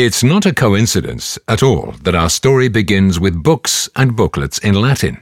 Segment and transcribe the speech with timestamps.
[0.00, 4.80] It's not a coincidence at all that our story begins with books and booklets in
[4.80, 5.20] Latin.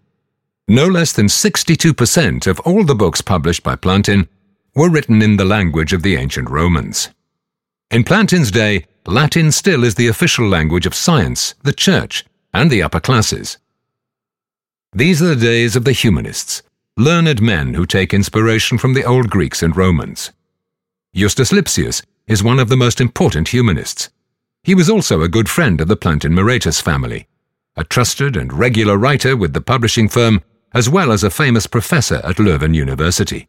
[0.68, 4.28] No less than 62% of all the books published by Plantin
[4.74, 7.08] were written in the language of the ancient Romans.
[7.90, 12.82] In Plantin's day, Latin still is the official language of science, the church, and the
[12.82, 13.56] upper classes.
[14.92, 16.62] These are the days of the humanists,
[16.98, 20.32] learned men who take inspiration from the old Greeks and Romans.
[21.14, 24.10] Justus Lipsius is one of the most important humanists.
[24.66, 27.28] He was also a good friend of the Plantin Moretus family,
[27.76, 30.42] a trusted and regular writer with the publishing firm,
[30.74, 33.46] as well as a famous professor at Leuven University.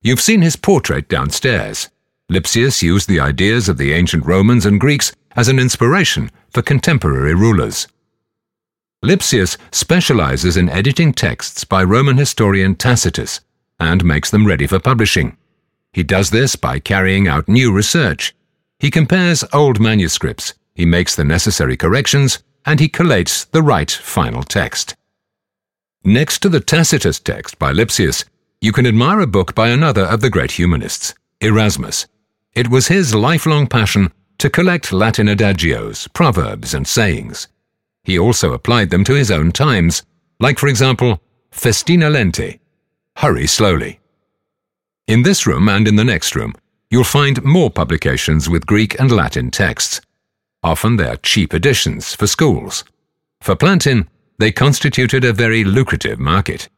[0.00, 1.88] You've seen his portrait downstairs.
[2.30, 7.34] Lipsius used the ideas of the ancient Romans and Greeks as an inspiration for contemporary
[7.34, 7.88] rulers.
[9.02, 13.40] Lipsius specializes in editing texts by Roman historian Tacitus
[13.80, 15.36] and makes them ready for publishing.
[15.92, 18.36] He does this by carrying out new research.
[18.78, 24.42] He compares old manuscripts, he makes the necessary corrections, and he collates the right final
[24.42, 24.94] text.
[26.04, 28.24] Next to the Tacitus text by Lipsius,
[28.60, 32.06] you can admire a book by another of the great humanists, Erasmus.
[32.54, 37.48] It was his lifelong passion to collect Latin adagios, proverbs, and sayings.
[38.04, 40.02] He also applied them to his own times,
[40.40, 42.60] like, for example, festina lente,
[43.16, 44.00] hurry slowly.
[45.06, 46.54] In this room and in the next room,
[46.90, 50.00] you'll find more publications with Greek and Latin texts.
[50.62, 52.84] Often they're cheap editions for schools.
[53.40, 54.08] For Plantin,
[54.38, 56.68] they constituted a very lucrative market.